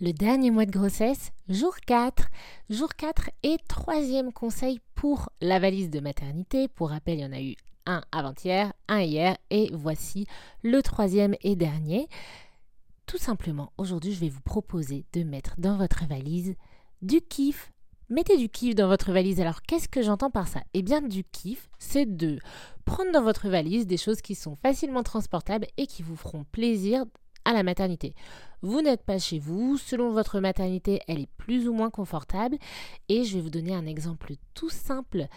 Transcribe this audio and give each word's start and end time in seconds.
le 0.00 0.12
dernier 0.12 0.50
mois 0.50 0.66
de 0.66 0.70
grossesse, 0.70 1.32
jour 1.48 1.74
4. 1.86 2.28
Jour 2.70 2.94
4 2.94 3.30
et 3.42 3.56
troisième 3.68 4.32
conseil 4.32 4.80
pour 4.94 5.30
la 5.40 5.58
valise 5.58 5.90
de 5.90 6.00
maternité. 6.00 6.68
Pour 6.68 6.90
rappel, 6.90 7.18
il 7.18 7.22
y 7.22 7.26
en 7.26 7.32
a 7.32 7.40
eu 7.40 7.56
un 7.86 8.02
avant-hier, 8.12 8.72
un 8.86 9.00
hier 9.00 9.36
et 9.50 9.70
voici 9.72 10.26
le 10.62 10.82
troisième 10.82 11.34
et 11.42 11.56
dernier. 11.56 12.06
Tout 13.06 13.18
simplement, 13.18 13.72
aujourd'hui, 13.76 14.12
je 14.12 14.20
vais 14.20 14.28
vous 14.28 14.42
proposer 14.42 15.04
de 15.14 15.24
mettre 15.24 15.54
dans 15.58 15.76
votre 15.76 16.06
valise 16.06 16.54
du 17.02 17.20
kiff. 17.20 17.72
Mettez 18.08 18.36
du 18.36 18.48
kiff 18.48 18.74
dans 18.74 18.88
votre 18.88 19.12
valise. 19.12 19.40
Alors, 19.40 19.62
qu'est-ce 19.62 19.88
que 19.88 20.02
j'entends 20.02 20.30
par 20.30 20.46
ça? 20.46 20.60
Eh 20.74 20.82
bien, 20.82 21.02
du 21.02 21.24
kiff, 21.24 21.68
c'est 21.78 22.06
de 22.16 22.38
prendre 22.84 23.10
dans 23.12 23.22
votre 23.22 23.48
valise 23.48 23.86
des 23.86 23.96
choses 23.96 24.20
qui 24.20 24.34
sont 24.34 24.54
facilement 24.56 25.02
transportables 25.02 25.66
et 25.76 25.86
qui 25.86 26.02
vous 26.02 26.16
feront 26.16 26.44
plaisir 26.52 27.04
à 27.44 27.52
la 27.52 27.62
maternité. 27.62 28.14
Vous 28.62 28.82
n'êtes 28.82 29.04
pas 29.04 29.18
chez 29.18 29.38
vous, 29.38 29.76
selon 29.78 30.10
votre 30.10 30.40
maternité, 30.40 31.00
elle 31.06 31.20
est 31.20 31.30
plus 31.36 31.68
ou 31.68 31.72
moins 31.72 31.90
confortable 31.90 32.58
et 33.08 33.24
je 33.24 33.34
vais 33.34 33.40
vous 33.40 33.50
donner 33.50 33.74
un 33.74 33.86
exemple 33.86 34.34
tout 34.54 34.70
simple 34.70 35.28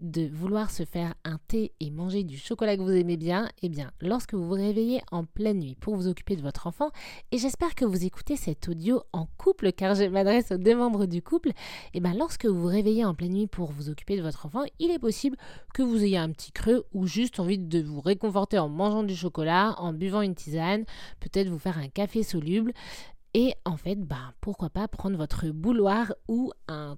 de 0.00 0.28
vouloir 0.28 0.70
se 0.70 0.84
faire 0.84 1.14
un 1.24 1.38
thé 1.48 1.72
et 1.80 1.90
manger 1.90 2.24
du 2.24 2.38
chocolat 2.38 2.76
que 2.76 2.82
vous 2.82 2.90
aimez 2.90 3.16
bien, 3.16 3.48
eh 3.62 3.68
bien, 3.68 3.90
lorsque 4.00 4.34
vous 4.34 4.46
vous 4.46 4.54
réveillez 4.54 5.00
en 5.10 5.24
pleine 5.24 5.58
nuit 5.58 5.76
pour 5.80 5.94
vous 5.96 6.08
occuper 6.08 6.36
de 6.36 6.42
votre 6.42 6.66
enfant, 6.66 6.90
et 7.32 7.38
j'espère 7.38 7.74
que 7.74 7.84
vous 7.84 8.04
écoutez 8.04 8.36
cet 8.36 8.68
audio 8.68 9.02
en 9.12 9.26
couple, 9.36 9.72
car 9.72 9.94
je 9.94 10.04
m'adresse 10.04 10.50
aux 10.52 10.58
deux 10.58 10.76
membres 10.76 11.06
du 11.06 11.22
couple, 11.22 11.50
eh 11.94 12.00
bien, 12.00 12.14
lorsque 12.14 12.46
vous 12.46 12.60
vous 12.60 12.66
réveillez 12.66 13.04
en 13.04 13.14
pleine 13.14 13.32
nuit 13.32 13.46
pour 13.46 13.70
vous 13.70 13.88
occuper 13.88 14.16
de 14.16 14.22
votre 14.22 14.46
enfant, 14.46 14.64
il 14.78 14.90
est 14.90 14.98
possible 14.98 15.36
que 15.74 15.82
vous 15.82 16.02
ayez 16.02 16.18
un 16.18 16.30
petit 16.30 16.52
creux 16.52 16.84
ou 16.92 17.06
juste 17.06 17.40
envie 17.40 17.58
de 17.58 17.82
vous 17.82 18.00
réconforter 18.00 18.58
en 18.58 18.68
mangeant 18.68 19.02
du 19.02 19.14
chocolat, 19.14 19.74
en 19.78 19.92
buvant 19.92 20.22
une 20.22 20.34
tisane, 20.34 20.84
peut-être 21.20 21.48
vous 21.48 21.58
faire 21.58 21.78
un 21.78 21.88
café 21.88 22.22
soluble. 22.22 22.72
Et 23.34 23.54
en 23.64 23.76
fait, 23.76 23.96
ben, 23.96 24.32
pourquoi 24.40 24.70
pas 24.70 24.88
prendre 24.88 25.16
votre 25.16 25.48
bouloir 25.48 26.12
ou 26.26 26.52
un 26.66 26.96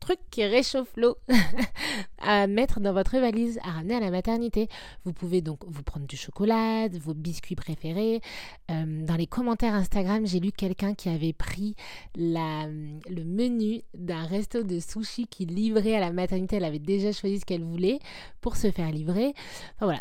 truc 0.00 0.18
qui 0.30 0.44
réchauffe 0.44 0.90
l'eau 0.96 1.16
à 2.18 2.46
mettre 2.46 2.80
dans 2.80 2.92
votre 2.92 3.18
valise, 3.18 3.58
à 3.62 3.70
ramener 3.70 3.94
à 3.94 4.00
la 4.00 4.10
maternité. 4.10 4.68
Vous 5.04 5.12
pouvez 5.12 5.40
donc 5.40 5.60
vous 5.66 5.82
prendre 5.82 6.06
du 6.06 6.16
chocolat, 6.16 6.88
vos 6.88 7.14
biscuits 7.14 7.54
préférés. 7.54 8.20
Euh, 8.70 9.04
dans 9.04 9.16
les 9.16 9.26
commentaires 9.26 9.74
Instagram, 9.74 10.26
j'ai 10.26 10.40
lu 10.40 10.52
quelqu'un 10.52 10.94
qui 10.94 11.08
avait 11.08 11.32
pris 11.32 11.76
le 12.16 13.24
menu 13.24 13.82
d'un 13.94 14.24
resto 14.24 14.62
de 14.62 14.80
sushi 14.80 15.26
qui 15.26 15.46
livrait 15.46 15.94
à 15.94 16.00
la 16.00 16.12
maternité. 16.12 16.56
Elle 16.56 16.64
avait 16.64 16.78
déjà 16.78 17.12
choisi 17.12 17.40
ce 17.40 17.44
qu'elle 17.44 17.64
voulait 17.64 17.98
pour 18.40 18.56
se 18.56 18.70
faire 18.70 18.90
livrer. 18.90 19.34
Enfin 19.76 19.86
voilà, 19.86 20.00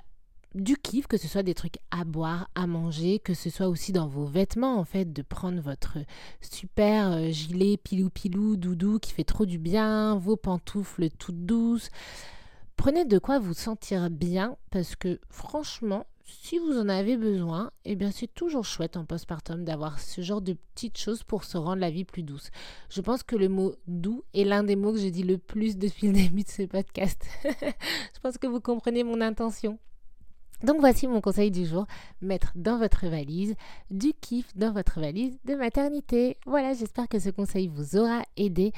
du 0.55 0.77
kiff, 0.77 1.07
que 1.07 1.17
ce 1.17 1.27
soit 1.27 1.43
des 1.43 1.53
trucs 1.53 1.77
à 1.91 2.03
boire, 2.03 2.49
à 2.55 2.67
manger, 2.67 3.19
que 3.19 3.33
ce 3.33 3.49
soit 3.49 3.67
aussi 3.67 3.91
dans 3.91 4.07
vos 4.07 4.25
vêtements, 4.25 4.79
en 4.79 4.83
fait, 4.83 5.13
de 5.13 5.21
prendre 5.21 5.61
votre 5.61 5.97
super 6.41 7.11
euh, 7.11 7.29
gilet 7.29 7.77
pilou-pilou, 7.77 8.55
doudou, 8.57 8.99
qui 8.99 9.13
fait 9.13 9.23
trop 9.23 9.45
du 9.45 9.59
bien, 9.59 10.15
vos 10.15 10.37
pantoufles 10.37 11.09
toutes 11.11 11.45
douces. 11.45 11.89
Prenez 12.75 13.05
de 13.05 13.19
quoi 13.19 13.39
vous 13.39 13.53
sentir 13.53 14.09
bien, 14.09 14.57
parce 14.71 14.95
que 14.95 15.19
franchement, 15.29 16.05
si 16.41 16.57
vous 16.59 16.77
en 16.77 16.89
avez 16.89 17.17
besoin, 17.17 17.71
eh 17.85 17.95
bien 17.95 18.11
c'est 18.11 18.33
toujours 18.33 18.63
chouette 18.63 18.97
en 18.97 19.05
postpartum 19.05 19.65
d'avoir 19.65 19.99
ce 19.99 20.21
genre 20.21 20.41
de 20.41 20.53
petites 20.53 20.97
choses 20.97 21.23
pour 21.23 21.43
se 21.43 21.57
rendre 21.57 21.81
la 21.81 21.89
vie 21.89 22.05
plus 22.05 22.23
douce. 22.23 22.49
Je 22.89 23.01
pense 23.01 23.23
que 23.23 23.35
le 23.35 23.49
mot 23.49 23.73
doux 23.87 24.23
est 24.33 24.43
l'un 24.43 24.63
des 24.63 24.75
mots 24.75 24.93
que 24.93 24.99
je 24.99 25.07
dis 25.09 25.23
le 25.23 25.37
plus 25.37 25.77
depuis 25.77 26.07
le 26.07 26.13
début 26.21 26.43
de 26.43 26.49
ce 26.49 26.63
podcast. 26.63 27.25
je 27.43 28.19
pense 28.21 28.37
que 28.37 28.47
vous 28.47 28.61
comprenez 28.61 29.03
mon 29.03 29.21
intention. 29.21 29.79
Donc 30.63 30.79
voici 30.79 31.07
mon 31.07 31.21
conseil 31.21 31.51
du 31.51 31.65
jour, 31.65 31.85
mettre 32.21 32.51
dans 32.55 32.77
votre 32.77 33.07
valise 33.07 33.55
du 33.89 34.13
kiff 34.13 34.55
dans 34.55 34.71
votre 34.71 34.99
valise 34.99 35.37
de 35.45 35.55
maternité. 35.55 36.37
Voilà, 36.45 36.73
j'espère 36.73 37.07
que 37.07 37.19
ce 37.19 37.29
conseil 37.29 37.67
vous 37.67 37.97
aura 37.97 38.23
aidé. 38.35 38.73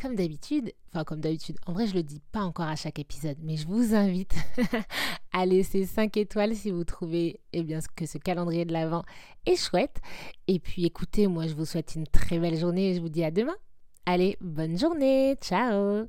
Comme 0.00 0.14
d'habitude, 0.14 0.72
enfin 0.88 1.04
comme 1.04 1.20
d'habitude, 1.20 1.56
en 1.66 1.74
vrai 1.74 1.86
je 1.86 1.94
le 1.94 2.02
dis 2.02 2.22
pas 2.32 2.40
encore 2.40 2.66
à 2.66 2.74
chaque 2.74 2.98
épisode, 2.98 3.36
mais 3.42 3.56
je 3.58 3.66
vous 3.66 3.94
invite 3.94 4.34
à 5.32 5.44
laisser 5.44 5.84
5 5.84 6.16
étoiles 6.16 6.56
si 6.56 6.70
vous 6.70 6.84
trouvez 6.84 7.38
eh 7.52 7.62
bien, 7.62 7.80
que 7.94 8.06
ce 8.06 8.16
calendrier 8.16 8.64
de 8.64 8.72
l'Avent 8.72 9.04
est 9.44 9.56
chouette. 9.56 10.00
Et 10.48 10.58
puis 10.58 10.86
écoutez, 10.86 11.26
moi 11.26 11.46
je 11.46 11.54
vous 11.54 11.66
souhaite 11.66 11.96
une 11.96 12.06
très 12.06 12.38
belle 12.38 12.56
journée 12.56 12.90
et 12.90 12.94
je 12.94 13.00
vous 13.00 13.10
dis 13.10 13.24
à 13.24 13.30
demain. 13.30 13.56
Allez, 14.06 14.38
bonne 14.40 14.78
journée, 14.78 15.36
ciao 15.42 16.06